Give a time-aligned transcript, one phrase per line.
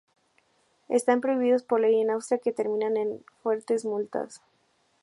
[0.89, 4.41] Están prohibidos por ley en Austria, que terminan en fuertes multas.